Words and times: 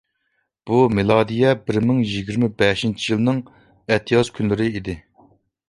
بۇ 0.69 0.79
مىلادىيە 0.99 1.51
بىر 1.67 1.79
مىڭ 1.91 1.99
يىگىرمە 2.13 2.49
بەشىنچى 2.63 3.13
يىلنىڭ 3.13 3.45
ئەتىياز 3.95 4.35
كۈنلىرى 4.41 4.71
ئىدى. 4.81 5.01